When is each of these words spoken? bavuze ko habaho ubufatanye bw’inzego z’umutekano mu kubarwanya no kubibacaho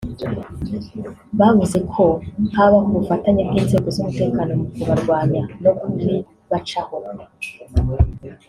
bavuze 1.39 1.77
ko 1.91 2.03
habaho 2.55 2.87
ubufatanye 2.91 3.41
bw’inzego 3.49 3.87
z’umutekano 3.95 4.51
mu 4.59 4.67
kubarwanya 4.73 5.41
no 5.63 5.71
kubibacaho 5.79 6.95